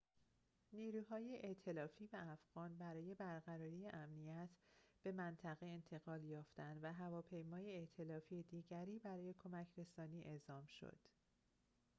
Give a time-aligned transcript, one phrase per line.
[0.73, 4.49] نیروهای ائتلافی و افغان برای برقراری امنیت
[5.03, 10.99] به منطقه انتقال یافتند و هواپیمای ائتلافی دیگری برای کمک‌رسانی اعزام شد